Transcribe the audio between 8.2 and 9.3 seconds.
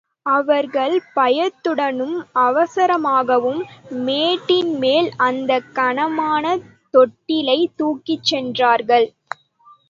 சென்றார்கள்.